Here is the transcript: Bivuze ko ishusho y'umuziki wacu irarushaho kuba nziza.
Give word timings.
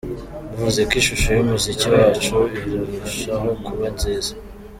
Bivuze 0.49 0.81
ko 0.89 0.93
ishusho 1.01 1.27
y'umuziki 1.37 1.85
wacu 1.93 2.35
irarushaho 2.69 3.47
kuba 3.65 3.85
nziza. 3.95 4.31